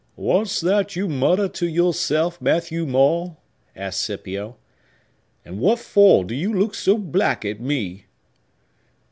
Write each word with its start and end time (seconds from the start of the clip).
"What's 0.15 0.59
that 0.61 0.95
you 0.95 1.07
mutter 1.07 1.47
to 1.47 1.67
yourself, 1.67 2.41
Matthew 2.41 2.87
Maule?" 2.87 3.37
asked 3.75 3.99
Scipio. 4.01 4.55
"And 5.45 5.59
what 5.59 5.77
for 5.77 6.25
do 6.25 6.33
you 6.33 6.51
look 6.51 6.73
so 6.73 6.97
black 6.97 7.45
at 7.45 7.61
me?" 7.61 8.07